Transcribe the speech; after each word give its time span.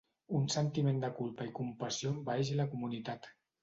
Un 0.39 0.47
sentiment 0.53 1.03
de 1.05 1.13
culpa 1.21 1.47
i 1.51 1.53
compassió 1.61 2.17
envaeix 2.17 2.55
la 2.61 2.71
comunitat. 2.77 3.35